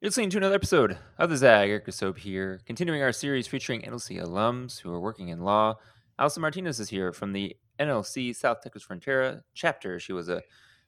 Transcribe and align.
You're 0.00 0.08
listening 0.08 0.30
to 0.30 0.38
another 0.38 0.54
episode 0.54 0.96
of 1.18 1.28
the 1.28 1.36
Zag. 1.36 1.68
Eric 1.68 2.16
here, 2.16 2.62
continuing 2.64 3.02
our 3.02 3.12
series 3.12 3.46
featuring 3.46 3.82
NLC 3.82 4.18
alums 4.18 4.80
who 4.80 4.90
are 4.90 4.98
working 4.98 5.28
in 5.28 5.40
law. 5.40 5.74
Alyson 6.18 6.40
Martinez 6.40 6.80
is 6.80 6.88
here 6.88 7.12
from 7.12 7.34
the 7.34 7.54
NLC 7.78 8.34
South 8.34 8.62
Texas 8.62 8.82
Frontera 8.82 9.42
chapter. 9.52 10.00
She 10.00 10.14
was 10.14 10.30
a 10.30 10.40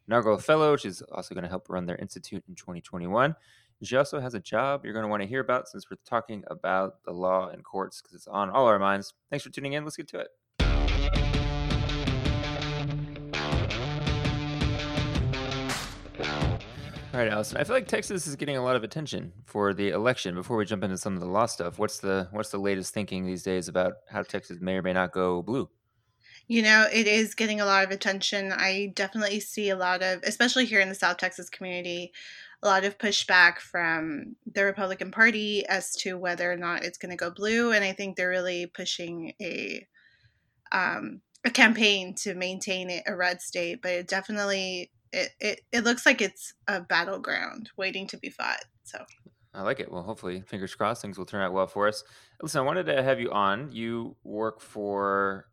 inaugural 0.09 0.38
fellow. 0.38 0.79
She's 0.79 1.03
also 1.12 1.35
going 1.35 1.43
to 1.43 1.51
help 1.51 1.69
run 1.69 1.85
their 1.85 1.96
institute 1.96 2.43
in 2.48 2.54
2021. 2.54 3.37
She 3.83 3.96
also 3.98 4.19
has 4.19 4.33
a 4.33 4.40
job 4.40 4.83
you're 4.83 4.95
going 4.95 5.05
to 5.05 5.11
want 5.11 5.21
to 5.21 5.29
hear 5.29 5.41
about 5.41 5.69
since 5.69 5.91
we're 5.91 5.99
talking 6.07 6.43
about 6.47 7.05
the 7.05 7.13
law 7.13 7.49
and 7.49 7.63
courts 7.63 8.01
because 8.01 8.15
it's 8.15 8.27
on 8.27 8.49
all 8.49 8.65
our 8.65 8.79
minds. 8.79 9.13
Thanks 9.29 9.45
for 9.45 9.51
tuning 9.51 9.75
in. 9.75 9.85
Let's 9.85 9.99
get 9.99 10.09
to 10.09 10.21
it. 10.21 10.29
All 17.13 17.21
right, 17.21 17.31
Alyson. 17.31 17.59
I 17.59 17.65
feel 17.65 17.77
like 17.77 17.89
Texas 17.89 18.27
is 18.27 18.37
getting 18.37 18.57
a 18.57 18.65
lot 18.65 18.75
of 18.75 18.85
attention 18.85 19.35
for 19.45 19.75
the 19.75 19.91
election. 19.91 20.35
Before 20.35 20.57
we 20.57 20.65
jump 20.65 20.83
into 20.83 20.97
some 20.97 21.12
of 21.12 21.20
the 21.20 21.27
law 21.27 21.45
stuff, 21.45 21.79
what's 21.79 21.98
the 21.98 22.27
what's 22.30 22.48
the 22.48 22.59
latest 22.59 22.95
thinking 22.95 23.27
these 23.27 23.43
days 23.43 23.69
about 23.69 23.97
how 24.09 24.23
Texas 24.23 24.62
may 24.62 24.77
or 24.77 24.83
may 24.83 24.95
not 24.95 25.12
go 25.12 25.43
blue? 25.43 25.69
You 26.48 26.62
know, 26.62 26.87
it 26.91 27.06
is 27.06 27.34
getting 27.34 27.61
a 27.61 27.67
lot 27.67 27.84
of 27.84 27.91
attention. 27.91 28.51
I 28.51 28.93
definitely 28.95 29.41
see 29.41 29.69
a 29.69 29.77
lot 29.77 30.03
of, 30.03 30.23
especially 30.23 30.65
here 30.65 30.80
in 30.80 30.89
the 30.89 30.95
South 30.95 31.19
Texas 31.19 31.51
community, 31.51 32.12
a 32.62 32.67
lot 32.67 32.87
of 32.87 32.97
pushback 32.97 33.59
from 33.59 34.34
the 34.51 34.65
Republican 34.65 35.11
Party 35.11 35.67
as 35.67 35.95
to 35.97 36.17
whether 36.17 36.51
or 36.51 36.56
not 36.56 36.83
it's 36.83 36.97
going 36.97 37.11
to 37.11 37.17
go 37.17 37.31
blue, 37.31 37.73
and 37.73 37.84
I 37.84 37.92
think 37.92 38.17
they're 38.17 38.31
really 38.31 38.65
pushing 38.65 39.34
a 39.39 39.87
um, 40.73 41.20
a 41.45 41.51
campaign 41.51 42.15
to 42.23 42.34
maintain 42.34 42.89
it 42.89 43.03
a 43.06 43.15
red 43.15 43.42
state. 43.42 43.83
But 43.83 43.92
it 43.92 44.09
definitely 44.09 44.91
it, 45.12 45.30
it, 45.41 45.61
it 45.73 45.84
looks 45.84 46.07
like 46.07 46.21
it's 46.21 46.55
a 46.69 46.80
battleground 46.80 47.70
waiting 47.77 48.07
to 48.09 48.16
be 48.16 48.30
fought. 48.30 48.65
So 48.84 48.98
I 49.55 49.62
like 49.62 49.80
it. 49.80 49.91
Well, 49.91 50.03
hopefully, 50.03 50.43
fingers 50.47 50.75
crossed, 50.75 51.03
things 51.03 51.19
will 51.19 51.27
turn 51.27 51.43
out 51.43 51.53
well 51.53 51.66
for 51.66 51.87
us. 51.87 52.05
Listen, 52.41 52.61
I 52.61 52.65
wanted 52.65 52.87
to 52.87 53.03
have 53.03 53.20
you 53.20 53.31
on. 53.33 53.70
You 53.70 54.17
work 54.25 54.61
for 54.61 55.47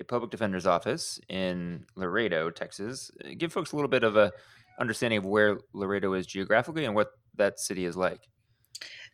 a 0.00 0.04
public 0.04 0.30
defender's 0.30 0.66
office 0.66 1.20
in 1.28 1.84
Laredo, 1.96 2.50
Texas. 2.50 3.10
Give 3.36 3.52
folks 3.52 3.72
a 3.72 3.76
little 3.76 3.88
bit 3.88 4.04
of 4.04 4.16
a 4.16 4.32
understanding 4.80 5.18
of 5.18 5.26
where 5.26 5.58
Laredo 5.72 6.12
is 6.14 6.26
geographically 6.26 6.84
and 6.84 6.94
what 6.94 7.10
that 7.36 7.58
city 7.58 7.84
is 7.84 7.96
like. 7.96 8.28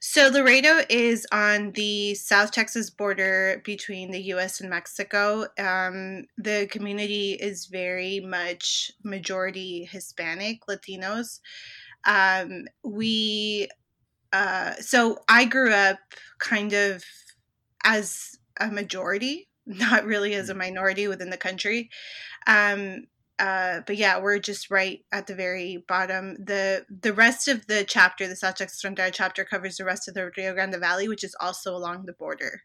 So 0.07 0.29
Laredo 0.29 0.83
is 0.91 1.27
on 1.33 1.73
the 1.73 2.15
South 2.15 2.51
Texas 2.51 2.91
border 2.91 3.63
between 3.65 4.11
the 4.11 4.21
U.S. 4.35 4.61
and 4.61 4.69
Mexico. 4.69 5.47
Um, 5.59 6.27
the 6.37 6.69
community 6.71 7.33
is 7.33 7.67
very 7.67 8.21
much 8.21 8.93
majority 9.03 9.89
Hispanic, 9.91 10.67
Latinos. 10.69 11.41
Um, 12.05 12.67
we, 12.85 13.69
uh, 14.31 14.75
so 14.75 15.21
I 15.27 15.47
grew 15.47 15.73
up 15.73 16.01
kind 16.39 16.75
of 16.75 17.03
as 17.83 18.37
a 18.61 18.69
majority, 18.69 19.49
not 19.67 20.05
really 20.05 20.35
as 20.35 20.51
a 20.51 20.55
mm. 20.55 20.59
minority 20.59 21.09
within 21.09 21.31
the 21.31 21.39
country. 21.39 21.89
Um, 22.47 23.07
uh, 23.45 23.83
but 23.87 23.99
yeah, 23.99 24.19
we're 24.19 24.39
just 24.39 24.71
right 24.71 25.05
at 25.13 25.27
the 25.27 25.35
very 25.35 25.85
bottom. 25.87 26.35
the 26.37 26.87
The 26.89 27.13
rest 27.13 27.47
of 27.47 27.67
the 27.67 27.85
chapter, 27.85 28.27
the 28.27 28.37
South 28.37 28.55
Texas 28.55 28.83
Frontera 28.83 29.11
chapter, 29.13 29.45
covers 29.45 29.77
the 29.77 29.85
rest 29.85 30.09
of 30.09 30.15
the 30.15 30.31
Rio 30.35 30.55
Grande 30.55 30.77
Valley, 30.81 31.09
which 31.09 31.23
is 31.23 31.37
also 31.39 31.77
along 31.77 32.07
the 32.07 32.15
border. 32.15 32.63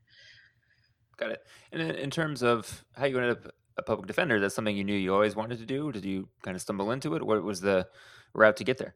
Got 1.17 1.31
it. 1.31 1.41
And 1.73 1.81
in 1.81 2.09
terms 2.09 2.41
of 2.41 2.86
how 2.95 3.08
you 3.08 3.17
ended 3.17 3.31
up 3.31 3.52
a 3.77 3.83
public 3.83 4.08
defender, 4.08 4.39
that's 4.39 4.55
something 4.55 4.75
you 4.75 4.86
knew 4.86 4.95
you 4.95 5.13
always 5.13 5.36
wanted 5.36 5.59
to 5.59 5.66
do. 5.66 5.91
Did 5.91 6.05
you 6.05 6.30
kind 6.44 6.55
of 6.55 6.61
stumble 6.61 6.91
into 6.91 7.14
it? 7.16 7.23
What 7.23 7.43
was 7.43 7.59
the 7.59 7.86
route 8.33 8.55
to 8.55 8.64
get 8.64 8.77
there? 8.77 8.95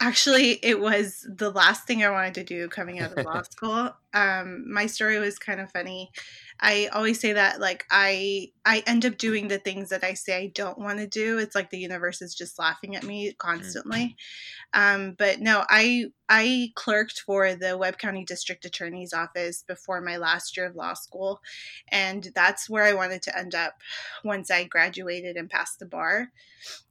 Actually, 0.00 0.58
it 0.62 0.80
was 0.80 1.26
the 1.34 1.50
last 1.50 1.86
thing 1.86 2.04
I 2.04 2.10
wanted 2.10 2.34
to 2.34 2.44
do 2.44 2.68
coming 2.68 3.00
out 3.00 3.16
of 3.16 3.24
law 3.24 3.40
school. 3.50 3.90
Um, 4.12 4.70
my 4.70 4.84
story 4.84 5.18
was 5.18 5.38
kind 5.38 5.60
of 5.60 5.70
funny. 5.70 6.10
I 6.62 6.86
always 6.92 7.18
say 7.18 7.32
that 7.32 7.60
like 7.60 7.84
I 7.90 8.48
I 8.64 8.84
end 8.86 9.04
up 9.04 9.18
doing 9.18 9.48
the 9.48 9.58
things 9.58 9.88
that 9.88 10.04
I 10.04 10.14
say 10.14 10.36
I 10.36 10.52
don't 10.54 10.78
want 10.78 10.98
to 10.98 11.08
do. 11.08 11.38
It's 11.38 11.56
like 11.56 11.70
the 11.70 11.78
universe 11.78 12.22
is 12.22 12.34
just 12.34 12.58
laughing 12.58 12.94
at 12.94 13.02
me 13.02 13.32
constantly. 13.36 14.16
Um, 14.72 15.14
but 15.18 15.40
no, 15.40 15.64
I 15.68 16.06
I 16.34 16.72
clerked 16.76 17.20
for 17.20 17.54
the 17.54 17.76
Webb 17.76 17.98
County 17.98 18.24
District 18.24 18.64
Attorney's 18.64 19.12
Office 19.12 19.62
before 19.68 20.00
my 20.00 20.16
last 20.16 20.56
year 20.56 20.64
of 20.64 20.74
law 20.74 20.94
school, 20.94 21.42
and 21.88 22.30
that's 22.34 22.70
where 22.70 22.84
I 22.84 22.94
wanted 22.94 23.20
to 23.22 23.38
end 23.38 23.54
up 23.54 23.74
once 24.24 24.50
I 24.50 24.64
graduated 24.64 25.36
and 25.36 25.50
passed 25.50 25.78
the 25.78 25.84
bar. 25.84 26.30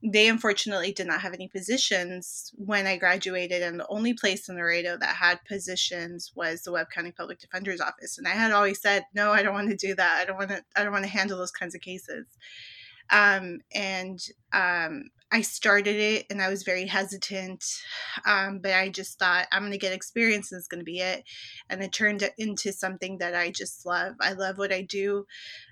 They 0.04 0.28
unfortunately 0.28 0.92
did 0.92 1.08
not 1.08 1.22
have 1.22 1.34
any 1.34 1.48
positions 1.48 2.52
when 2.56 2.86
I 2.86 2.98
graduated, 2.98 3.64
and 3.64 3.80
the 3.80 3.88
only 3.88 4.14
place 4.14 4.48
in 4.48 4.58
Laredo 4.58 4.96
that 4.98 5.16
had 5.16 5.44
positions 5.46 6.32
was 6.36 6.62
the 6.62 6.72
Webb 6.72 6.92
County 6.94 7.12
Public 7.12 7.40
Defender's 7.40 7.82
Office. 7.82 8.20
And 8.20 8.28
I 8.28 8.32
had 8.32 8.52
always 8.52 8.80
said, 8.80 9.06
no, 9.16 9.32
I 9.32 9.42
don't 9.42 9.56
want 9.56 9.72
to 9.72 9.76
do 9.76 9.96
that. 9.96 10.20
I 10.22 10.26
don't 10.26 10.38
want 10.38 10.52
to. 10.52 10.64
I 10.76 10.84
don't 10.84 10.94
want 10.94 11.06
to 11.06 11.10
handle 11.10 11.40
those 11.40 11.50
kinds 11.50 11.74
of 11.74 11.82
cases. 11.82 12.28
Um, 13.10 13.62
and 13.74 14.24
um, 14.54 15.10
I 15.32 15.42
started 15.42 15.96
it 15.96 16.26
and 16.30 16.42
I 16.42 16.50
was 16.50 16.64
very 16.64 16.86
hesitant, 16.86 17.64
um, 18.26 18.60
but 18.60 18.74
I 18.74 18.90
just 18.90 19.18
thought 19.18 19.48
I'm 19.52 19.62
going 19.62 19.72
to 19.72 19.78
get 19.78 19.94
experience 19.94 20.52
and 20.52 20.60
it's 20.60 20.68
going 20.68 20.82
to 20.82 20.86
be 20.86 21.00
it. 21.00 21.24
And 21.70 21.82
it 21.82 21.94
turned 21.94 22.30
into 22.38 22.74
something 22.74 23.20
that 23.20 23.34
I 23.34 23.52
just 23.52 23.86
love. 23.86 24.16
I 24.20 24.34
love 24.34 24.58
what 24.58 24.74
I 24.74 24.82
do. 24.82 25.26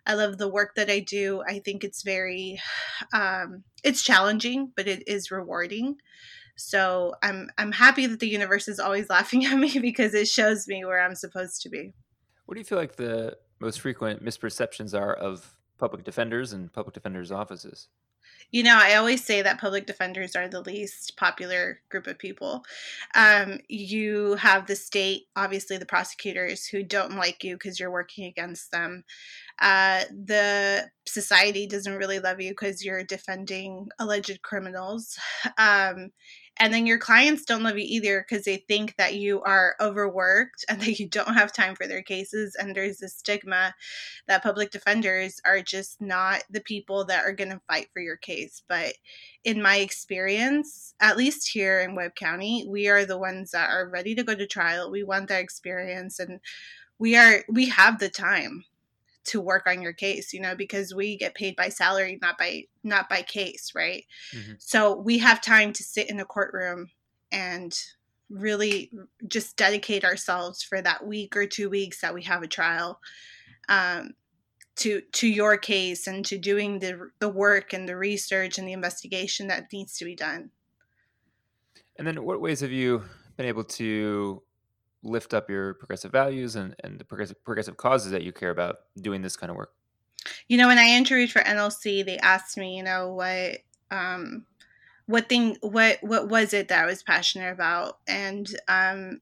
I 0.06 0.14
love 0.14 0.38
the 0.38 0.48
work 0.48 0.76
that 0.76 0.90
I 0.90 1.00
do. 1.00 1.44
I 1.46 1.60
think 1.60 1.84
it's 1.84 2.04
very, 2.04 2.62
um, 3.14 3.64
it's 3.84 4.02
challenging, 4.02 4.72
but 4.76 4.88
it 4.88 5.04
is 5.08 5.30
rewarding. 5.30 5.98
So 6.56 7.16
I'm 7.24 7.50
I'm 7.58 7.72
happy 7.72 8.06
that 8.06 8.20
the 8.20 8.28
universe 8.28 8.68
is 8.68 8.80
always 8.80 9.10
laughing 9.10 9.46
at 9.46 9.58
me 9.58 9.80
because 9.80 10.14
it 10.14 10.28
shows 10.28 10.68
me 10.68 10.86
where 10.86 11.02
I'm 11.02 11.16
supposed 11.16 11.62
to 11.64 11.70
be. 11.70 11.94
What 12.46 12.56
do 12.56 12.62
you 12.62 12.66
feel 12.66 12.78
like 12.78 12.96
the 12.96 13.38
most 13.60 13.82
frequent 13.82 14.24
misperceptions 14.24 14.98
are 14.98 15.14
of 15.14 15.56
public 15.78 16.04
defenders 16.04 16.52
and 16.54 16.72
public 16.72 16.94
defenders' 16.94 17.32
offices? 17.32 17.88
You 18.52 18.64
know, 18.64 18.78
I 18.80 18.96
always 18.96 19.24
say 19.24 19.44
that 19.44 19.60
public 19.60 19.86
defenders 19.86 20.36
are 20.36 20.48
the 20.48 20.62
least 20.62 21.16
popular 21.18 21.82
group 21.90 22.08
of 22.08 22.18
people. 22.18 22.64
Um, 23.14 23.60
you 23.68 24.36
have 24.36 24.66
the 24.66 24.76
state, 24.76 25.28
obviously, 25.36 25.78
the 25.78 25.86
prosecutors 25.86 26.66
who 26.66 26.82
don't 26.84 27.16
like 27.16 27.44
you 27.44 27.56
because 27.56 27.80
you're 27.80 27.92
working 27.92 28.26
against 28.26 28.72
them. 28.72 29.04
Uh, 29.60 30.02
the 30.10 30.90
society 31.06 31.68
doesn't 31.68 31.98
really 31.98 32.20
love 32.20 32.42
you 32.42 32.52
because 32.52 32.84
you're 32.84 33.04
defending 33.04 33.90
alleged 34.00 34.42
criminals. 34.42 35.18
Um, 35.58 36.10
and 36.60 36.74
then 36.74 36.86
your 36.86 36.98
clients 36.98 37.46
don't 37.46 37.64
love 37.64 37.78
you 37.78 37.86
either 37.88 38.26
because 38.28 38.44
they 38.44 38.58
think 38.58 38.96
that 38.98 39.16
you 39.16 39.42
are 39.44 39.76
overworked 39.80 40.66
and 40.68 40.82
that 40.82 41.00
you 41.00 41.08
don't 41.08 41.34
have 41.34 41.54
time 41.54 41.76
for 41.76 41.88
their 41.88 42.02
cases. 42.02 42.56
And 42.56 42.76
there's 42.76 42.98
this 42.98 43.16
stigma 43.16 43.74
that 44.28 44.44
public 44.44 44.72
defenders 44.72 45.40
are 45.46 45.62
just 45.62 46.02
not 46.02 46.44
the 46.50 46.62
people 46.62 47.06
that 47.06 47.24
are 47.26 47.32
going 47.32 47.52
to 47.52 47.62
fight 47.68 47.88
for 47.94 48.02
your 48.02 48.18
case. 48.18 48.62
But 48.68 48.94
in 49.46 49.62
my 49.62 49.78
experience, 49.78 50.94
at 51.00 51.18
least 51.18 51.48
here 51.48 51.80
in 51.80 51.96
Webb 51.96 52.16
County, 52.16 52.68
we 52.70 52.90
are 52.90 53.06
the 53.06 53.18
ones 53.18 53.52
that 53.52 53.70
are 53.70 53.90
ready 53.90 54.14
to 54.16 54.24
go 54.24 54.36
to 54.36 54.46
trial. 54.46 54.92
We 54.92 55.04
want 55.04 55.30
that 55.30 55.42
experience 55.42 56.20
and 56.20 56.40
we 57.00 57.16
are 57.16 57.46
we 57.48 57.70
have 57.70 58.00
the 58.00 58.10
time 58.10 58.66
to 59.26 59.42
work 59.42 59.68
on 59.68 59.82
your 59.82 59.94
case 59.94 60.34
you 60.34 60.40
know 60.40 60.56
because 60.56 60.94
we 60.94 61.18
get 61.18 61.36
paid 61.36 61.56
by 61.56 61.70
salary 61.70 62.18
not 62.22 62.38
by 62.38 62.64
not 62.84 63.10
by 63.10 63.22
case 63.22 63.72
right 63.76 64.06
mm-hmm. 64.34 64.54
so 64.60 64.96
we 64.96 65.18
have 65.18 65.42
time 65.42 65.74
to 65.74 65.84
sit 65.84 66.10
in 66.10 66.20
a 66.20 66.26
courtroom 66.26 66.90
and 67.32 67.78
really 68.30 68.92
just 69.28 69.58
dedicate 69.58 70.06
ourselves 70.06 70.62
for 70.64 70.82
that 70.82 71.06
week 71.06 71.36
or 71.36 71.48
two 71.48 71.70
weeks 71.70 72.02
that 72.02 72.14
we 72.14 72.22
have 72.24 72.44
a 72.44 72.48
trial 72.48 73.00
um, 73.70 74.12
to 74.76 75.02
to 75.12 75.28
your 75.28 75.58
case 75.58 76.08
and 76.08 76.26
to 76.26 76.38
doing 76.38 76.80
the 76.80 77.10
the 77.20 77.30
work 77.30 77.74
and 77.74 77.88
the 77.88 77.98
research 77.98 78.58
and 78.58 78.68
the 78.68 78.74
investigation 78.74 79.48
that 79.48 79.72
needs 79.74 79.98
to 79.98 80.06
be 80.06 80.16
done 80.16 80.50
and 81.98 82.08
then 82.08 82.24
what 82.24 82.40
ways 82.42 82.62
have 82.62 82.72
you 82.72 83.04
been 83.36 83.46
able 83.46 83.64
to 83.64 84.42
lift 85.04 85.34
up 85.34 85.50
your 85.50 85.74
progressive 85.76 86.12
values 86.12 86.56
and, 86.56 86.76
and 86.84 87.00
the 87.00 87.06
progressive 87.06 87.44
progressive 87.44 87.78
causes 87.78 88.12
that 88.12 88.24
you 88.24 88.32
care 88.32 88.50
about 88.50 88.78
doing 89.00 89.22
this 89.22 89.36
kind 89.36 89.50
of 89.50 89.56
work? 89.56 89.74
You 90.48 90.58
know, 90.58 90.68
when 90.68 90.78
I 90.78 90.88
interviewed 90.88 91.32
for 91.32 91.42
NLC, 91.42 92.06
they 92.06 92.18
asked 92.18 92.58
me, 92.58 92.78
you 92.78 92.84
know, 92.84 93.14
what 93.14 93.60
um, 93.92 94.46
what 95.06 95.30
thing 95.30 95.58
what 95.62 96.00
what 96.02 96.28
was 96.28 96.54
it 96.54 96.68
that 96.68 96.84
I 96.84 96.86
was 96.86 97.04
passionate 97.04 97.52
about, 97.52 98.00
and 98.08 98.48
um, 98.68 99.22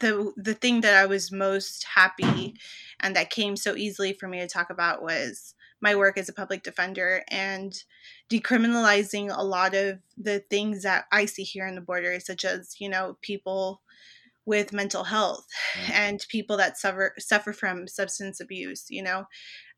the 0.00 0.32
the 0.36 0.54
thing 0.54 0.80
that 0.82 0.94
I 0.94 1.06
was 1.06 1.32
most 1.32 1.84
happy 1.84 2.54
and 3.00 3.16
that 3.16 3.30
came 3.30 3.56
so 3.56 3.76
easily 3.76 4.12
for 4.12 4.28
me 4.28 4.38
to 4.40 4.46
talk 4.46 4.70
about 4.70 5.02
was 5.02 5.54
my 5.80 5.94
work 5.94 6.18
as 6.18 6.28
a 6.28 6.32
public 6.32 6.62
defender 6.62 7.22
and 7.30 7.84
decriminalizing 8.28 9.34
a 9.34 9.44
lot 9.44 9.74
of 9.74 10.00
the 10.16 10.40
things 10.50 10.82
that 10.82 11.04
I 11.12 11.26
see 11.26 11.44
here 11.44 11.66
in 11.66 11.76
the 11.76 11.80
border, 11.80 12.18
such 12.20 12.44
as 12.44 12.80
you 12.80 12.88
know 12.88 13.16
people 13.22 13.80
with 14.48 14.72
mental 14.72 15.04
health 15.04 15.46
mm. 15.78 15.90
and 15.90 16.24
people 16.30 16.56
that 16.56 16.78
suffer 16.78 17.12
suffer 17.18 17.52
from 17.52 17.86
substance 17.86 18.40
abuse 18.40 18.86
you 18.88 19.02
know 19.02 19.24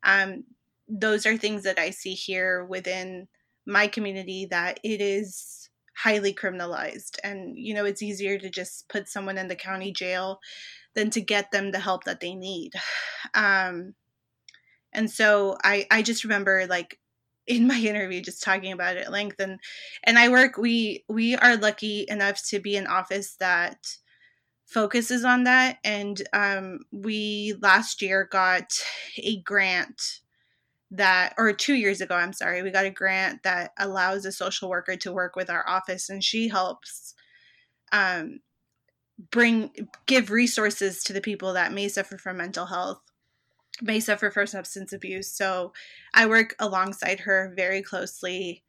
um, 0.03 0.45
those 0.87 1.25
are 1.25 1.35
things 1.35 1.63
that 1.63 1.77
i 1.77 1.89
see 1.89 2.13
here 2.13 2.63
within 2.63 3.27
my 3.67 3.85
community 3.85 4.47
that 4.49 4.79
it 4.81 5.01
is 5.01 5.69
highly 5.97 6.33
criminalized 6.33 7.17
and 7.21 7.57
you 7.57 7.73
know 7.73 7.83
it's 7.83 8.01
easier 8.01 8.39
to 8.39 8.49
just 8.49 8.87
put 8.87 9.09
someone 9.09 9.37
in 9.37 9.49
the 9.49 9.55
county 9.55 9.91
jail 9.91 10.39
than 10.95 11.09
to 11.09 11.19
get 11.19 11.51
them 11.51 11.71
the 11.71 11.79
help 11.79 12.05
that 12.05 12.21
they 12.21 12.33
need 12.33 12.71
um 13.35 13.93
and 14.93 15.11
so 15.11 15.57
i 15.65 15.85
i 15.91 16.01
just 16.01 16.23
remember 16.23 16.65
like 16.69 16.97
in 17.45 17.67
my 17.67 17.77
interview 17.91 18.21
just 18.21 18.41
talking 18.41 18.71
about 18.71 18.95
it 18.95 19.05
at 19.05 19.11
length 19.11 19.39
and 19.39 19.59
and 20.05 20.17
i 20.17 20.29
work 20.29 20.57
we 20.57 21.03
we 21.09 21.35
are 21.35 21.57
lucky 21.57 22.05
enough 22.07 22.41
to 22.41 22.57
be 22.61 22.77
an 22.77 22.87
office 22.87 23.35
that 23.41 23.97
focuses 24.71 25.25
on 25.25 25.43
that 25.43 25.77
and 25.83 26.21
um 26.33 26.79
we 26.91 27.53
last 27.61 28.01
year 28.01 28.27
got 28.31 28.71
a 29.17 29.37
grant 29.41 30.21
that 30.89 31.33
or 31.37 31.51
two 31.51 31.73
years 31.73 31.99
ago 31.99 32.15
i'm 32.15 32.33
sorry 32.33 32.61
we 32.61 32.71
got 32.71 32.85
a 32.85 32.89
grant 32.89 33.43
that 33.43 33.71
allows 33.77 34.25
a 34.25 34.31
social 34.31 34.69
worker 34.69 34.95
to 34.95 35.11
work 35.11 35.35
with 35.35 35.49
our 35.49 35.67
office 35.67 36.09
and 36.09 36.23
she 36.23 36.47
helps 36.47 37.13
um, 37.91 38.39
bring 39.29 39.71
give 40.05 40.31
resources 40.31 41.03
to 41.03 41.13
the 41.13 41.21
people 41.21 41.53
that 41.53 41.73
may 41.73 41.87
suffer 41.87 42.17
from 42.17 42.37
mental 42.37 42.65
health 42.65 43.01
may 43.81 43.99
suffer 43.99 44.29
from 44.29 44.47
substance 44.47 44.93
abuse. 44.93 45.31
So 45.31 45.73
i 46.13 46.25
work 46.25 46.55
alongside 46.59 47.21
her 47.21 47.53
very 47.55 47.81
closely 47.81 48.63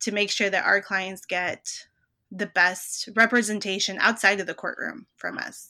to 0.00 0.12
make 0.12 0.30
sure 0.30 0.50
that 0.50 0.64
our 0.64 0.80
clients 0.80 1.24
get 1.24 1.86
the 2.30 2.46
best 2.46 3.08
representation 3.14 3.96
outside 4.00 4.40
of 4.40 4.46
the 4.46 4.54
courtroom 4.54 5.06
from 5.16 5.38
us 5.38 5.68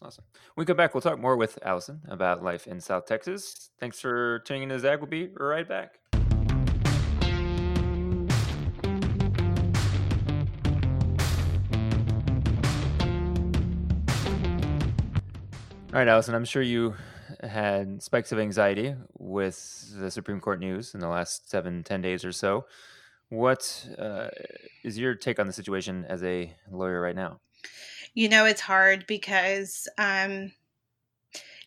Awesome. 0.00 0.22
When 0.54 0.62
we 0.62 0.66
come 0.66 0.76
back, 0.76 0.94
we'll 0.94 1.00
talk 1.00 1.18
more 1.18 1.36
with 1.36 1.58
Alyson 1.64 2.02
about 2.06 2.40
life 2.40 2.68
in 2.68 2.80
South 2.80 3.06
Texas. 3.06 3.70
Thanks 3.80 3.98
for 3.98 4.38
tuning 4.40 4.62
in 4.62 4.68
to 4.68 4.78
Zag. 4.78 5.00
We'll 5.00 5.08
be 5.08 5.26
right 5.36 5.68
back. 5.68 5.98
All 15.90 15.98
right, 16.04 16.06
Alyson, 16.06 16.34
I'm 16.34 16.44
sure 16.44 16.62
you 16.62 16.94
had 17.42 18.00
spikes 18.00 18.30
of 18.30 18.38
anxiety 18.38 18.94
with 19.18 19.98
the 19.98 20.12
Supreme 20.12 20.38
Court 20.38 20.60
news 20.60 20.94
in 20.94 21.00
the 21.00 21.08
last 21.08 21.50
seven, 21.50 21.82
ten 21.82 22.02
days 22.02 22.24
or 22.24 22.30
so. 22.30 22.66
What 23.30 23.88
uh, 23.98 24.28
is 24.82 24.98
your 24.98 25.14
take 25.14 25.38
on 25.38 25.46
the 25.46 25.52
situation 25.52 26.06
as 26.08 26.22
a 26.22 26.54
lawyer 26.70 27.00
right 27.00 27.16
now? 27.16 27.40
you 28.14 28.28
know 28.28 28.44
it's 28.44 28.60
hard 28.60 29.06
because 29.06 29.88
um 29.98 30.52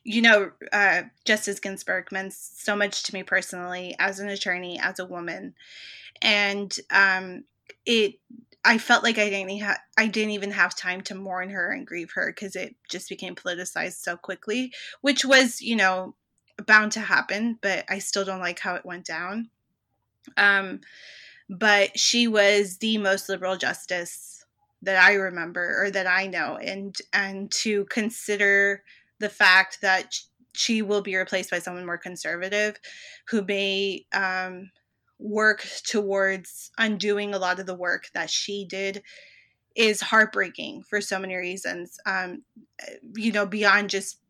you 0.03 0.21
know 0.21 0.51
uh 0.73 1.03
justice 1.25 1.59
ginsburg 1.59 2.11
meant 2.11 2.33
so 2.33 2.75
much 2.75 3.03
to 3.03 3.13
me 3.13 3.23
personally 3.23 3.95
as 3.99 4.19
an 4.19 4.29
attorney 4.29 4.79
as 4.79 4.99
a 4.99 5.05
woman 5.05 5.53
and 6.21 6.77
um 6.89 7.43
it 7.85 8.15
I 8.63 8.77
felt 8.77 9.03
like 9.03 9.17
I 9.17 9.29
didn't 9.29 9.59
ha- 9.59 9.81
I 9.97 10.05
didn't 10.05 10.31
even 10.31 10.51
have 10.51 10.75
time 10.75 11.01
to 11.01 11.15
mourn 11.15 11.49
her 11.49 11.71
and 11.71 11.87
grieve 11.87 12.11
her 12.11 12.31
because 12.31 12.55
it 12.55 12.75
just 12.89 13.09
became 13.09 13.33
politicized 13.33 14.03
so 14.03 14.15
quickly, 14.15 14.71
which 15.01 15.25
was 15.25 15.63
you 15.63 15.75
know 15.75 16.13
bound 16.67 16.91
to 16.91 16.99
happen. 16.99 17.57
But 17.59 17.85
I 17.89 17.97
still 17.97 18.23
don't 18.23 18.39
like 18.39 18.59
how 18.59 18.75
it 18.75 18.85
went 18.85 19.03
down. 19.03 19.49
Um, 20.37 20.81
but 21.51 21.99
she 21.99 22.27
was 22.27 22.77
the 22.77 22.97
most 22.97 23.27
liberal 23.27 23.57
justice 23.57 24.45
that 24.81 24.97
I 24.97 25.13
remember 25.15 25.83
or 25.83 25.91
that 25.91 26.07
I 26.07 26.27
know, 26.27 26.57
and 26.57 26.95
and 27.13 27.51
to 27.63 27.85
consider 27.85 28.83
the 29.19 29.29
fact 29.29 29.81
that 29.81 30.15
she 30.53 30.81
will 30.81 31.01
be 31.01 31.15
replaced 31.15 31.51
by 31.51 31.59
someone 31.59 31.85
more 31.85 31.97
conservative, 31.97 32.77
who 33.27 33.43
may 33.43 34.05
um, 34.13 34.71
work 35.19 35.67
towards 35.85 36.71
undoing 36.77 37.33
a 37.33 37.39
lot 37.39 37.59
of 37.59 37.65
the 37.65 37.75
work 37.75 38.09
that 38.13 38.29
she 38.29 38.65
did 38.65 39.03
is 39.75 40.01
heartbreaking 40.01 40.83
for 40.89 41.01
so 41.01 41.19
many 41.19 41.35
reasons. 41.35 41.97
Um, 42.05 42.43
you 43.15 43.31
know, 43.31 43.45
beyond 43.45 43.89
just 43.89 44.20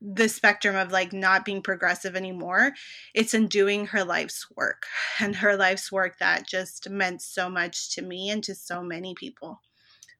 the 0.00 0.28
spectrum 0.28 0.76
of 0.76 0.92
like 0.92 1.12
not 1.12 1.44
being 1.44 1.60
progressive 1.60 2.16
anymore 2.16 2.72
it's 3.14 3.34
in 3.34 3.46
doing 3.46 3.86
her 3.86 4.02
life's 4.02 4.46
work 4.56 4.86
and 5.20 5.36
her 5.36 5.56
life's 5.56 5.92
work 5.92 6.18
that 6.18 6.46
just 6.46 6.88
meant 6.88 7.20
so 7.20 7.50
much 7.50 7.94
to 7.94 8.02
me 8.02 8.30
and 8.30 8.42
to 8.44 8.54
so 8.54 8.82
many 8.82 9.14
people. 9.14 9.60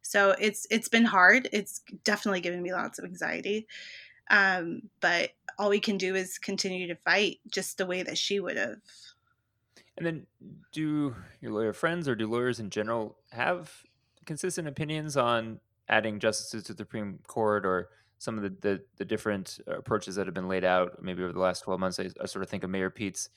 So 0.02 0.34
it's 0.40 0.66
it's 0.70 0.88
been 0.88 1.04
hard. 1.04 1.48
It's 1.52 1.82
definitely 2.04 2.40
given 2.40 2.62
me 2.62 2.72
lots 2.72 2.98
of 2.98 3.04
anxiety 3.04 3.66
um, 4.30 4.82
but 5.00 5.30
all 5.58 5.68
we 5.68 5.80
can 5.80 5.98
do 5.98 6.14
is 6.14 6.38
continue 6.38 6.86
to 6.86 6.94
fight 6.94 7.40
just 7.48 7.76
the 7.76 7.86
way 7.86 8.02
that 8.02 8.16
she 8.16 8.40
would 8.40 8.56
have. 8.56 8.76
And 9.96 10.06
then 10.06 10.26
do 10.72 11.16
your 11.40 11.52
lawyer 11.52 11.72
friends 11.72 12.08
or 12.08 12.14
do 12.14 12.26
lawyers 12.28 12.60
in 12.60 12.70
general 12.70 13.18
have 13.32 13.82
consistent 14.24 14.68
opinions 14.68 15.16
on 15.16 15.60
adding 15.88 16.20
justices 16.20 16.62
to 16.64 16.72
the 16.72 16.78
supreme 16.78 17.18
court 17.26 17.66
or 17.66 17.88
some 18.20 18.36
of 18.36 18.42
the, 18.42 18.50
the, 18.60 18.80
the 18.98 19.04
different 19.06 19.58
approaches 19.66 20.14
that 20.14 20.26
have 20.26 20.34
been 20.34 20.46
laid 20.46 20.62
out 20.62 21.02
maybe 21.02 21.22
over 21.22 21.32
the 21.32 21.40
last 21.40 21.60
12 21.60 21.80
months. 21.80 21.98
I, 21.98 22.10
I, 22.20 22.26
sort 22.26 22.42
of 22.42 22.50
think 22.50 22.62
of 22.62 22.68
Mayor 22.68 22.90
Pete's 22.90 23.30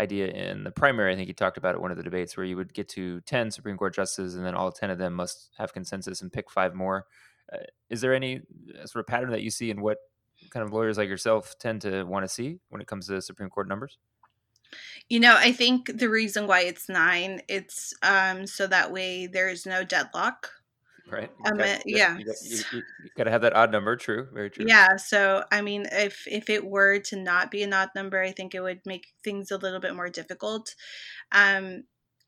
idea 0.00 0.26
in 0.26 0.64
the 0.64 0.72
primary. 0.72 1.12
I 1.12 1.16
think 1.16 1.28
he 1.28 1.32
talked 1.32 1.58
about 1.58 1.76
it 1.76 1.80
one 1.80 1.92
of 1.92 1.96
the 1.96 2.02
debates 2.02 2.36
where 2.36 2.44
you 2.44 2.56
would 2.56 2.74
get 2.74 2.88
to 2.90 3.20
10 3.20 3.52
Supreme 3.52 3.76
Court 3.76 3.94
justices 3.94 4.34
and 4.34 4.44
then 4.44 4.56
all 4.56 4.72
10 4.72 4.90
of 4.90 4.98
them 4.98 5.14
must 5.14 5.50
have 5.58 5.72
consensus 5.72 6.22
and 6.22 6.32
pick 6.32 6.50
five 6.50 6.74
more. 6.74 7.06
Uh, 7.52 7.58
is 7.88 8.00
there 8.00 8.12
any 8.12 8.40
uh, 8.74 8.84
sort 8.86 9.04
of 9.04 9.06
pattern 9.06 9.30
that 9.30 9.42
you 9.42 9.50
see 9.50 9.70
in 9.70 9.80
what 9.80 9.98
kind 10.50 10.66
of 10.66 10.72
lawyers 10.72 10.98
like 10.98 11.08
yourself 11.08 11.54
tend 11.60 11.82
to 11.82 12.02
want 12.02 12.24
to 12.24 12.28
see 12.28 12.58
when 12.70 12.80
it 12.80 12.88
comes 12.88 13.06
to 13.06 13.22
Supreme 13.22 13.48
Court 13.48 13.68
numbers? 13.68 13.96
You 15.08 15.20
know, 15.20 15.36
I 15.38 15.52
think 15.52 15.98
the 15.98 16.08
reason 16.08 16.48
why 16.48 16.62
it's 16.62 16.88
nine, 16.88 17.42
it's 17.48 17.94
um, 18.02 18.44
so 18.48 18.66
that 18.66 18.90
way 18.90 19.28
there's 19.28 19.66
no 19.66 19.84
deadlock 19.84 20.50
right? 21.10 21.30
Um, 21.44 21.60
okay. 21.60 21.82
yeah. 21.86 22.18
You, 22.18 22.24
you, 22.24 22.56
you, 22.72 22.82
you, 23.04 23.10
gotta 23.16 23.30
have 23.30 23.42
that 23.42 23.54
odd 23.54 23.72
number. 23.72 23.96
True. 23.96 24.28
Very 24.32 24.50
true. 24.50 24.64
Yeah. 24.68 24.96
So, 24.96 25.44
I 25.50 25.62
mean, 25.62 25.86
if 25.92 26.26
if 26.26 26.50
it 26.50 26.64
were 26.64 26.98
to 27.00 27.16
not 27.16 27.50
be 27.50 27.62
an 27.62 27.72
odd 27.72 27.90
number, 27.94 28.20
I 28.20 28.32
think 28.32 28.54
it 28.54 28.60
would 28.60 28.80
make 28.84 29.08
things 29.22 29.50
a 29.50 29.56
little 29.56 29.80
bit 29.80 29.94
more 29.94 30.08
difficult. 30.08 30.74
Um, 31.32 31.84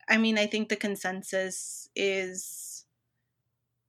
I 0.09 0.17
mean, 0.17 0.37
I 0.37 0.47
think 0.47 0.69
the 0.69 0.75
consensus 0.75 1.89
is. 1.95 2.85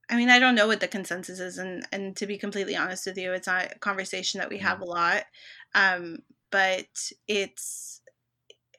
I 0.08 0.16
mean, 0.16 0.28
I 0.28 0.40
don't 0.40 0.56
know 0.56 0.66
what 0.66 0.80
the 0.80 0.88
consensus 0.88 1.38
is, 1.38 1.58
and 1.58 1.86
and 1.92 2.16
to 2.16 2.26
be 2.26 2.36
completely 2.36 2.76
honest 2.76 3.06
with 3.06 3.16
you, 3.16 3.32
it's 3.32 3.46
not 3.46 3.72
a 3.76 3.78
conversation 3.78 4.38
that 4.40 4.50
we 4.50 4.58
have 4.58 4.78
mm-hmm. 4.78 4.84
a 4.84 4.86
lot. 4.86 5.24
Um, 5.74 6.18
but 6.50 7.12
it's 7.28 8.00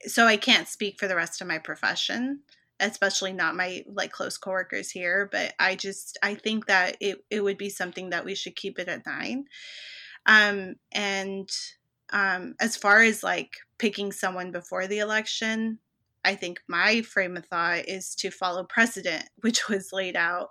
so 0.06 0.26
I 0.26 0.38
can't 0.38 0.68
speak 0.68 1.00
for 1.00 1.08
the 1.08 1.16
rest 1.16 1.42
of 1.42 1.48
my 1.48 1.58
profession 1.58 2.42
especially 2.82 3.34
not 3.34 3.56
my 3.56 3.84
like 3.88 4.12
close 4.12 4.38
coworkers 4.38 4.92
here 4.92 5.30
but 5.32 5.54
i 5.60 5.76
just 5.76 6.18
i 6.24 6.36
think 6.36 6.66
that 6.66 6.98
it, 7.00 7.24
it 7.30 7.44
would 7.44 7.58
be 7.58 7.70
something 7.70 8.10
that 8.10 8.26
we 8.26 8.36
should 8.36 8.56
keep 8.56 8.80
it 8.80 8.88
at 8.88 9.06
nine. 9.06 9.46
Um 10.26 10.76
and 10.92 11.50
um 12.12 12.56
as 12.60 12.76
far 12.76 13.02
as 13.02 13.24
like 13.24 13.52
picking 13.78 14.12
someone 14.12 14.52
before 14.52 14.88
the 14.88 15.00
election 15.00 15.80
i 16.26 16.36
think 16.36 16.62
my 16.68 17.02
frame 17.02 17.38
of 17.38 17.46
thought 17.46 17.88
is 17.88 18.16
to 18.16 18.30
follow 18.30 18.64
precedent 18.64 19.26
which 19.42 19.70
was 19.70 19.94
laid 19.94 20.16
out 20.16 20.50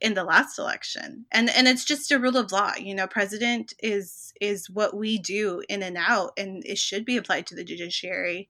in 0.00 0.14
the 0.14 0.24
last 0.24 0.58
election. 0.58 1.26
And 1.32 1.50
and 1.50 1.66
it's 1.66 1.84
just 1.84 2.12
a 2.12 2.18
rule 2.18 2.36
of 2.36 2.52
law 2.52 2.72
you 2.78 2.94
know 2.94 3.06
president 3.06 3.74
is 3.82 4.32
is 4.40 4.70
what 4.70 4.96
we 4.96 5.18
do 5.18 5.62
in 5.68 5.82
and 5.82 5.96
out 5.98 6.32
and 6.36 6.64
it 6.64 6.78
should 6.78 7.04
be 7.04 7.16
applied 7.16 7.46
to 7.48 7.54
the 7.54 7.64
judiciary 7.64 8.48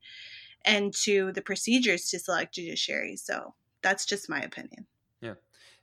and 0.68 0.94
to 0.94 1.32
the 1.32 1.40
procedures 1.40 2.10
to 2.10 2.18
select 2.18 2.54
judiciary. 2.54 3.16
So 3.16 3.54
that's 3.82 4.04
just 4.04 4.28
my 4.28 4.40
opinion. 4.40 4.86
Yeah. 5.22 5.34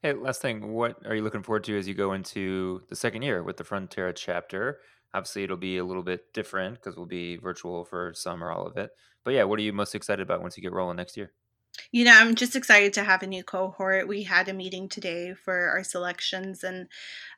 Hey, 0.01 0.13
last 0.13 0.41
thing, 0.41 0.73
what 0.73 0.97
are 1.05 1.15
you 1.15 1.23
looking 1.23 1.41
forward 1.41 1.63
to 1.65 1.77
as 1.77 1.87
you 1.87 1.95
go 1.95 2.13
into 2.13 2.83
the 2.87 2.95
second 2.95 3.23
year 3.23 3.43
with 3.43 3.57
the 3.57 3.63
Frontera 3.63 4.13
chapter? 4.15 4.79
Obviously, 5.13 5.43
it'll 5.43 5.57
be 5.57 5.77
a 5.77 5.85
little 5.85 6.03
bit 6.03 6.31
different 6.33 6.75
because 6.75 6.95
we'll 6.95 7.07
be 7.07 7.37
virtual 7.37 7.83
for 7.83 8.13
some 8.13 8.43
or 8.43 8.51
all 8.51 8.67
of 8.67 8.77
it. 8.77 8.91
But 9.23 9.33
yeah, 9.33 9.43
what 9.43 9.57
are 9.57 9.63
you 9.63 9.73
most 9.73 9.95
excited 9.95 10.21
about 10.21 10.41
once 10.41 10.55
you 10.55 10.61
get 10.61 10.71
rolling 10.71 10.97
next 10.97 11.17
year? 11.17 11.31
You 11.91 12.05
know, 12.05 12.13
I'm 12.13 12.35
just 12.35 12.55
excited 12.55 12.93
to 12.93 13.03
have 13.03 13.23
a 13.23 13.27
new 13.27 13.43
cohort. 13.43 14.07
We 14.07 14.23
had 14.23 14.47
a 14.49 14.53
meeting 14.53 14.89
today 14.89 15.33
for 15.33 15.69
our 15.69 15.83
selections, 15.83 16.63
and 16.63 16.87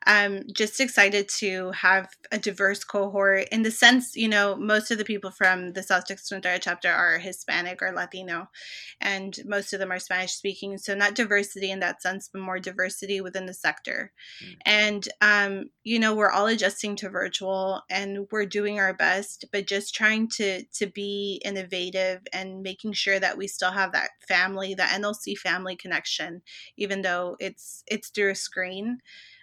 I'm 0.04 0.44
just 0.52 0.80
excited 0.80 1.28
to 1.38 1.72
have 1.72 2.08
a 2.32 2.38
diverse 2.38 2.84
cohort 2.84 3.48
in 3.50 3.62
the 3.62 3.70
sense, 3.70 4.16
you 4.16 4.28
know, 4.28 4.56
most 4.56 4.90
of 4.90 4.98
the 4.98 5.04
people 5.04 5.30
from 5.30 5.72
the 5.72 5.82
South 5.82 6.06
Texas 6.06 6.30
Frontera 6.30 6.58
chapter 6.60 6.90
are 6.90 7.18
Hispanic 7.18 7.82
or 7.82 7.92
Latino, 7.92 8.48
and 9.00 9.38
most 9.44 9.72
of 9.72 9.80
them 9.80 9.92
are 9.92 9.98
Spanish 9.98 10.32
speaking. 10.32 10.78
So, 10.78 10.94
not 10.94 11.14
diversity 11.14 11.70
in 11.70 11.80
that 11.80 12.02
sense, 12.02 12.28
but 12.32 12.42
more 12.42 12.58
diversity 12.58 13.20
within 13.20 13.46
the 13.46 13.54
sector. 13.54 14.12
Mm-hmm. 14.42 14.52
And, 14.66 15.08
um, 15.20 15.70
you 15.84 15.98
know, 15.98 16.14
we're 16.14 16.30
all 16.30 16.46
adjusting 16.46 16.96
to 16.96 17.08
virtual 17.08 17.82
and 17.90 18.26
we're 18.30 18.46
doing 18.46 18.78
our 18.78 18.94
best, 18.94 19.46
but 19.52 19.66
just 19.66 19.94
trying 19.94 20.28
to, 20.28 20.64
to 20.64 20.86
be 20.86 21.40
innovative 21.44 22.20
and 22.32 22.62
making 22.62 22.92
sure 22.92 23.18
that 23.18 23.36
we 23.36 23.46
still 23.46 23.70
have 23.70 23.92
that 23.92 24.10
family, 24.28 24.74
the 24.74 24.84
NLC 24.84 25.34
family 25.36 25.76
connection, 25.76 26.42
even 26.76 27.02
though 27.02 27.36
it's 27.40 27.82
it's 27.86 28.08
through 28.10 28.32
a 28.32 28.34
screen. 28.36 28.98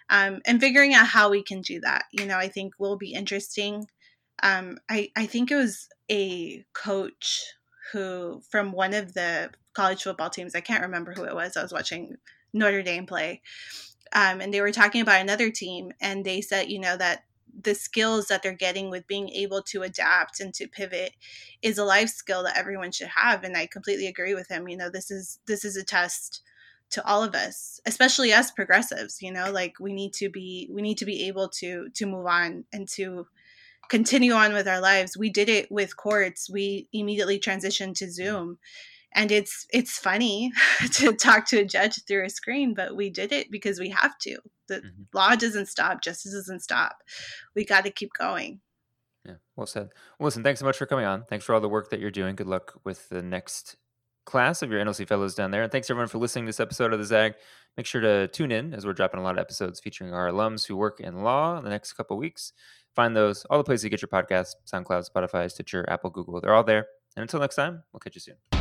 Um, 0.08 0.40
and 0.46 0.60
figuring 0.60 0.94
out 0.94 1.08
how 1.08 1.30
we 1.30 1.42
can 1.42 1.62
do 1.62 1.80
that, 1.80 2.04
you 2.12 2.26
know, 2.26 2.38
I 2.38 2.48
think 2.48 2.74
will 2.78 2.96
be 2.96 3.12
interesting. 3.12 3.86
Um, 4.42 4.78
I 4.88 5.10
I 5.16 5.26
think 5.26 5.50
it 5.50 5.56
was 5.56 5.88
a 6.10 6.64
coach 6.74 7.54
who 7.92 8.42
from 8.50 8.72
one 8.72 8.94
of 8.94 9.14
the 9.14 9.50
college 9.74 10.04
football 10.04 10.30
teams. 10.30 10.54
I 10.54 10.60
can't 10.60 10.82
remember 10.82 11.12
who 11.12 11.24
it 11.24 11.34
was. 11.34 11.56
I 11.56 11.62
was 11.62 11.72
watching 11.72 12.16
Notre 12.52 12.82
Dame 12.82 13.06
play. 13.06 13.42
Um, 14.12 14.40
and 14.40 14.54
they 14.54 14.60
were 14.60 14.72
talking 14.72 15.02
about 15.02 15.20
another 15.20 15.50
team, 15.50 15.92
and 16.00 16.24
they 16.24 16.40
said, 16.40 16.70
you 16.70 16.78
know, 16.78 16.96
that 16.96 17.24
the 17.62 17.74
skills 17.74 18.26
that 18.26 18.42
they're 18.42 18.52
getting 18.52 18.90
with 18.90 19.06
being 19.06 19.28
able 19.30 19.62
to 19.62 19.82
adapt 19.82 20.40
and 20.40 20.52
to 20.54 20.66
pivot 20.66 21.12
is 21.62 21.78
a 21.78 21.84
life 21.84 22.08
skill 22.08 22.42
that 22.42 22.56
everyone 22.56 22.92
should 22.92 23.08
have 23.08 23.44
and 23.44 23.56
i 23.56 23.66
completely 23.66 24.06
agree 24.06 24.34
with 24.34 24.48
him 24.48 24.68
you 24.68 24.76
know 24.76 24.90
this 24.90 25.10
is 25.10 25.38
this 25.46 25.64
is 25.64 25.76
a 25.76 25.84
test 25.84 26.42
to 26.90 27.04
all 27.06 27.24
of 27.24 27.34
us 27.34 27.80
especially 27.86 28.32
us 28.32 28.50
progressives 28.50 29.20
you 29.20 29.32
know 29.32 29.50
like 29.50 29.74
we 29.80 29.92
need 29.92 30.12
to 30.12 30.28
be 30.28 30.68
we 30.70 30.82
need 30.82 30.98
to 30.98 31.04
be 31.04 31.26
able 31.26 31.48
to 31.48 31.88
to 31.90 32.06
move 32.06 32.26
on 32.26 32.64
and 32.72 32.88
to 32.88 33.26
continue 33.88 34.32
on 34.32 34.52
with 34.52 34.66
our 34.66 34.80
lives. 34.80 35.16
We 35.16 35.30
did 35.30 35.48
it 35.48 35.70
with 35.70 35.96
courts. 35.96 36.50
We 36.50 36.88
immediately 36.92 37.38
transitioned 37.38 37.94
to 37.96 38.06
mm. 38.06 38.10
zoom 38.10 38.58
and 39.16 39.32
it's 39.32 39.66
it's 39.72 39.98
funny 39.98 40.52
to 40.92 41.12
talk 41.14 41.46
to 41.46 41.58
a 41.58 41.64
judge 41.64 42.04
through 42.06 42.24
a 42.24 42.30
screen 42.30 42.74
but 42.74 42.94
we 42.94 43.10
did 43.10 43.32
it 43.32 43.50
because 43.50 43.80
we 43.80 43.88
have 43.88 44.16
to. 44.18 44.38
The 44.68 44.76
mm-hmm. 44.76 45.02
law 45.12 45.34
doesn't 45.34 45.66
stop 45.66 46.02
justice 46.02 46.32
doesn't 46.32 46.60
stop. 46.60 46.98
We 47.56 47.64
got 47.64 47.84
to 47.84 47.90
keep 47.90 48.12
going. 48.16 48.60
Yeah 49.24 49.36
well 49.56 49.66
said. 49.66 49.88
Well, 50.18 50.26
listen 50.26 50.44
thanks 50.44 50.60
so 50.60 50.66
much 50.66 50.76
for 50.76 50.86
coming 50.86 51.06
on. 51.06 51.24
Thanks 51.28 51.44
for 51.44 51.54
all 51.54 51.60
the 51.60 51.68
work 51.68 51.90
that 51.90 52.00
you're 52.00 52.10
doing. 52.10 52.36
Good 52.36 52.46
luck 52.46 52.78
with 52.84 53.08
the 53.08 53.22
next 53.22 53.76
class 54.26 54.60
of 54.60 54.70
your 54.70 54.84
NLC 54.84 55.08
fellows 55.08 55.34
down 55.34 55.50
there. 55.50 55.62
And 55.62 55.72
thanks 55.72 55.88
everyone 55.88 56.08
for 56.08 56.18
listening 56.18 56.44
to 56.44 56.48
this 56.48 56.60
episode 56.60 56.92
of 56.92 56.98
the 56.98 57.04
zag. 57.04 57.34
Make 57.76 57.86
sure 57.86 58.00
to 58.00 58.28
tune 58.28 58.52
in 58.52 58.74
as 58.74 58.84
we're 58.84 58.92
dropping 58.92 59.20
a 59.20 59.22
lot 59.22 59.36
of 59.36 59.38
episodes 59.38 59.80
featuring 59.80 60.12
our 60.12 60.28
alums 60.28 60.66
who 60.66 60.76
work 60.76 61.00
in 61.00 61.22
law 61.22 61.56
in 61.56 61.64
the 61.64 61.70
next 61.70 61.92
couple 61.94 62.18
weeks. 62.18 62.52
Find 62.94 63.16
those 63.16 63.44
all 63.46 63.58
the 63.58 63.64
places 63.64 63.84
you 63.84 63.90
get 63.90 64.02
your 64.02 64.08
podcasts 64.08 64.54
soundcloud 64.70 65.08
spotify 65.10 65.50
stitcher 65.50 65.84
apple 65.88 66.10
google 66.10 66.40
they're 66.40 66.54
all 66.54 66.64
there. 66.64 66.86
And 67.16 67.22
until 67.22 67.40
next 67.40 67.56
time 67.56 67.82
we'll 67.92 68.00
catch 68.00 68.14
you 68.14 68.20
soon 68.20 68.55